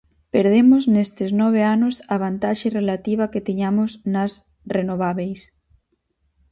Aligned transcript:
Perdemos 0.33 0.83
nestes 0.93 1.31
nove 1.41 1.61
anos 1.75 1.95
a 2.13 2.15
vantaxe 2.23 2.67
relativa 2.79 3.31
que 3.31 3.45
tiñamos 3.47 3.91
nas 4.13 4.31
renovábeis. 4.75 5.39